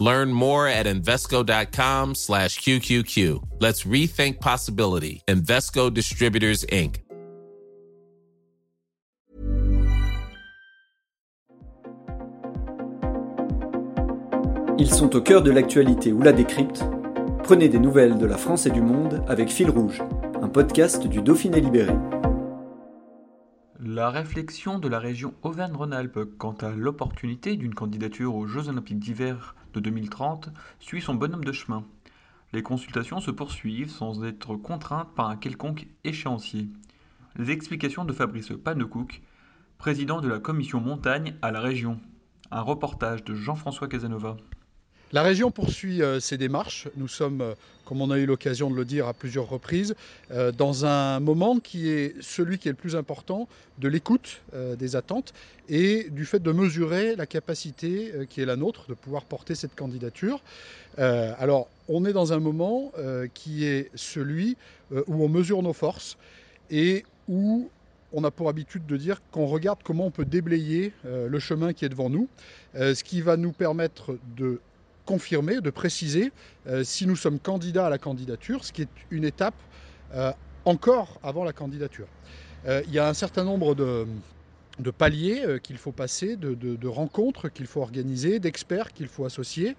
Learn 0.00 0.32
more 0.32 0.66
at 0.66 0.86
Invesco.com 0.86 2.14
slash 2.14 2.58
QQQ. 2.60 3.60
Let's 3.60 3.84
rethink 3.84 4.40
possibility. 4.40 5.22
Invesco 5.28 5.90
Distributors, 5.90 6.64
Inc. 6.72 7.04
Ils 14.78 14.90
sont 14.90 15.14
au 15.14 15.20
cœur 15.20 15.42
de 15.42 15.50
l'actualité 15.50 16.10
ou 16.10 16.22
la 16.22 16.32
décrypte. 16.32 16.82
Prenez 17.44 17.68
des 17.68 17.78
nouvelles 17.78 18.16
de 18.16 18.24
la 18.24 18.38
France 18.38 18.64
et 18.64 18.70
du 18.70 18.80
monde 18.80 19.22
avec 19.28 19.50
Fil 19.50 19.68
Rouge, 19.68 20.00
un 20.40 20.48
podcast 20.48 21.06
du 21.06 21.20
Dauphiné 21.20 21.60
Libéré. 21.60 21.92
La 23.92 24.08
réflexion 24.08 24.78
de 24.78 24.86
la 24.86 25.00
région 25.00 25.34
Auvergne-Rhône-Alpes 25.42 26.36
quant 26.38 26.52
à 26.52 26.70
l'opportunité 26.70 27.56
d'une 27.56 27.74
candidature 27.74 28.36
aux 28.36 28.46
Jeux 28.46 28.68
olympiques 28.68 29.00
d'hiver 29.00 29.56
de 29.74 29.80
2030 29.80 30.50
suit 30.78 31.02
son 31.02 31.16
bonhomme 31.16 31.42
de 31.42 31.50
chemin. 31.50 31.84
Les 32.52 32.62
consultations 32.62 33.18
se 33.18 33.32
poursuivent 33.32 33.90
sans 33.90 34.22
être 34.24 34.54
contraintes 34.54 35.12
par 35.16 35.28
un 35.28 35.36
quelconque 35.36 35.88
échéancier. 36.04 36.68
Les 37.34 37.50
explications 37.50 38.04
de 38.04 38.12
Fabrice 38.12 38.52
Panecouk, 38.62 39.22
président 39.76 40.20
de 40.20 40.28
la 40.28 40.38
commission 40.38 40.80
montagne 40.80 41.34
à 41.42 41.50
la 41.50 41.58
région. 41.58 41.98
Un 42.52 42.60
reportage 42.60 43.24
de 43.24 43.34
Jean-François 43.34 43.88
Casanova. 43.88 44.36
La 45.12 45.22
région 45.22 45.50
poursuit 45.50 46.02
euh, 46.02 46.20
ses 46.20 46.38
démarches. 46.38 46.86
Nous 46.96 47.08
sommes, 47.08 47.40
euh, 47.40 47.54
comme 47.84 48.00
on 48.00 48.12
a 48.12 48.18
eu 48.18 48.26
l'occasion 48.26 48.70
de 48.70 48.76
le 48.76 48.84
dire 48.84 49.08
à 49.08 49.12
plusieurs 49.12 49.48
reprises, 49.48 49.96
euh, 50.30 50.52
dans 50.52 50.86
un 50.86 51.18
moment 51.18 51.58
qui 51.58 51.88
est 51.88 52.14
celui 52.20 52.58
qui 52.58 52.68
est 52.68 52.72
le 52.72 52.76
plus 52.76 52.94
important 52.94 53.48
de 53.78 53.88
l'écoute 53.88 54.42
des 54.78 54.94
attentes 54.94 55.32
et 55.68 56.08
du 56.10 56.26
fait 56.26 56.40
de 56.40 56.52
mesurer 56.52 57.16
la 57.16 57.26
capacité 57.26 58.12
qui 58.28 58.42
est 58.42 58.44
la 58.44 58.56
nôtre 58.56 58.84
de 58.88 58.94
pouvoir 58.94 59.24
porter 59.24 59.54
cette 59.54 59.74
candidature. 59.74 60.42
alors, 60.98 61.68
on 61.88 62.04
est 62.04 62.12
dans 62.12 62.34
un 62.34 62.40
moment 62.40 62.92
qui 63.32 63.64
est 63.64 63.90
celui 63.94 64.58
où 64.90 65.24
on 65.24 65.28
mesure 65.28 65.62
nos 65.62 65.72
forces 65.72 66.18
et 66.70 67.04
où 67.26 67.70
on 68.12 68.22
a 68.24 68.30
pour 68.30 68.50
habitude 68.50 68.86
de 68.86 68.98
dire 68.98 69.22
qu'on 69.30 69.46
regarde 69.46 69.78
comment 69.82 70.04
on 70.06 70.10
peut 70.10 70.26
déblayer 70.26 70.92
le 71.04 71.38
chemin 71.38 71.72
qui 71.72 71.86
est 71.86 71.90
devant 71.90 72.10
nous, 72.10 72.28
ce 72.74 73.02
qui 73.02 73.22
va 73.22 73.38
nous 73.38 73.52
permettre 73.52 74.18
de 74.36 74.60
confirmer, 75.10 75.60
de 75.60 75.70
préciser 75.70 76.30
euh, 76.68 76.84
si 76.84 77.04
nous 77.04 77.16
sommes 77.16 77.40
candidats 77.40 77.86
à 77.86 77.90
la 77.90 77.98
candidature, 77.98 78.64
ce 78.64 78.72
qui 78.72 78.82
est 78.82 78.88
une 79.10 79.24
étape 79.24 79.56
euh, 80.14 80.30
encore 80.64 81.18
avant 81.24 81.42
la 81.42 81.52
candidature. 81.52 82.06
Euh, 82.66 82.80
il 82.86 82.94
y 82.94 83.00
a 83.00 83.08
un 83.08 83.14
certain 83.14 83.42
nombre 83.42 83.74
de, 83.74 84.06
paliers 84.96 85.58
qu'il 85.64 85.78
faut 85.78 85.90
passer, 85.90 86.36
de, 86.36 86.86
rencontres 86.86 87.48
qu'il 87.48 87.66
faut 87.66 87.82
organiser, 87.82 88.38
d'experts 88.38 88.92
qu'il 88.92 89.08
faut 89.08 89.24
associer. 89.24 89.74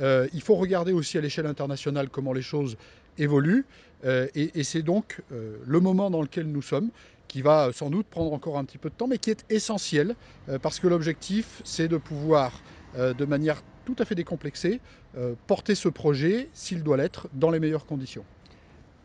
il 0.00 0.42
faut 0.42 0.54
regarder 0.54 0.92
aussi 0.92 1.18
à 1.18 1.20
l'échelle 1.20 1.46
internationale 1.46 2.08
comment 2.08 2.32
les 2.32 2.46
choses 2.54 2.76
évoluent. 3.18 3.66
et, 4.04 4.62
c'est 4.62 4.82
donc 4.82 5.20
le 5.30 5.80
moment 5.80 6.10
dans 6.10 6.22
lequel 6.22 6.46
nous 6.46 6.62
sommes 6.62 6.90
qui 7.28 7.42
va 7.42 7.70
sans 7.72 7.90
doute 7.90 8.06
prendre 8.06 8.32
encore 8.32 8.56
un 8.56 8.64
petit 8.64 8.78
peu 8.78 8.88
de 8.88 8.94
temps, 8.94 9.08
mais 9.08 9.18
qui 9.18 9.30
est 9.30 9.44
essentiel 9.50 10.14
parce 10.62 10.80
que 10.80 10.88
l'objectif, 10.88 11.60
c'est 11.64 11.88
de 11.88 11.98
pouvoir, 11.98 12.62
de 12.96 13.24
manière 13.24 13.62
tout 13.86 13.96
à 13.98 14.04
fait 14.04 14.14
décomplexé, 14.14 14.80
euh, 15.16 15.34
porter 15.46 15.74
ce 15.74 15.88
projet, 15.88 16.50
s'il 16.52 16.82
doit 16.82 16.98
l'être, 16.98 17.28
dans 17.32 17.50
les 17.50 17.60
meilleures 17.60 17.86
conditions. 17.86 18.24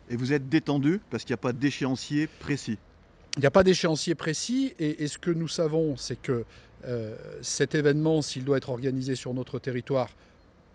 Et 0.09 0.17
vous 0.17 0.33
êtes 0.33 0.49
détendu 0.49 0.99
parce 1.09 1.23
qu'il 1.23 1.31
n'y 1.31 1.39
a 1.39 1.45
pas 1.45 1.53
d'échéancier 1.53 2.27
précis 2.27 2.77
Il 3.37 3.39
n'y 3.39 3.45
a 3.45 3.51
pas 3.51 3.63
d'échéancier 3.63 4.15
précis 4.15 4.73
et, 4.79 5.07
ce 5.07 5.17
que 5.17 5.31
nous 5.31 5.47
savons, 5.47 5.95
c'est 5.95 6.21
que 6.21 6.43
euh, 6.85 7.15
cet 7.41 7.75
événement, 7.75 8.21
s'il 8.21 8.43
doit 8.43 8.57
être 8.57 8.69
organisé 8.69 9.15
sur 9.15 9.33
notre 9.33 9.59
territoire, 9.59 10.09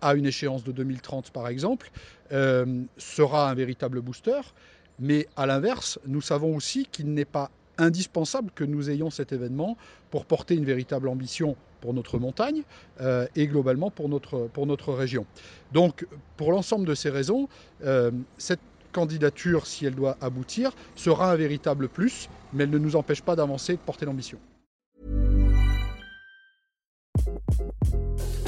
à 0.00 0.14
une 0.14 0.26
échéance 0.26 0.62
de 0.62 0.72
2030 0.72 1.30
par 1.30 1.48
exemple, 1.48 1.90
euh, 2.32 2.82
sera 2.96 3.50
un 3.50 3.54
véritable 3.54 4.00
booster. 4.00 4.40
Mais 4.98 5.26
à 5.36 5.44
l'inverse, 5.44 5.98
nous 6.06 6.22
savons 6.22 6.56
aussi 6.56 6.86
qu'il 6.86 7.12
n'est 7.12 7.26
pas 7.26 7.50
indispensable 7.78 8.50
que 8.54 8.64
nous 8.64 8.90
ayons 8.90 9.10
cet 9.10 9.32
événement 9.32 9.76
pour 10.10 10.24
porter 10.26 10.54
une 10.54 10.64
véritable 10.64 11.08
ambition 11.08 11.56
pour 11.80 11.94
notre 11.94 12.18
montagne 12.18 12.62
euh, 13.00 13.26
et 13.36 13.46
globalement 13.46 13.90
pour 13.90 14.08
notre, 14.08 14.48
pour 14.52 14.66
notre 14.66 14.92
région. 14.92 15.26
Donc 15.72 16.06
pour 16.36 16.52
l'ensemble 16.52 16.86
de 16.86 16.94
ces 16.94 17.10
raisons, 17.10 17.48
euh, 17.84 18.10
cette 18.38 18.60
candidature, 18.92 19.66
si 19.66 19.84
elle 19.84 19.94
doit 19.94 20.16
aboutir, 20.20 20.72
sera 20.94 21.30
un 21.30 21.36
véritable 21.36 21.88
plus, 21.88 22.28
mais 22.52 22.64
elle 22.64 22.70
ne 22.70 22.78
nous 22.78 22.96
empêche 22.96 23.20
pas 23.20 23.36
d'avancer 23.36 23.74
et 23.74 23.76
de 23.76 23.82
porter 23.82 24.06
l'ambition. 24.06 24.38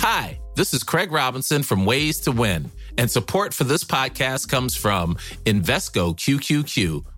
Hi, 0.00 0.40
this 0.54 0.72
is 0.72 0.82
Craig 0.82 1.12
Robinson 1.12 1.62
from 1.62 1.84
Ways 1.84 2.20
to 2.22 2.32
Win, 2.32 2.70
and 2.96 3.08
support 3.08 3.52
for 3.52 3.64
this 3.64 3.84
podcast 3.84 4.48
comes 4.48 4.74
from 4.74 5.16
Invesco 5.44 6.14
QQQ 6.16 7.17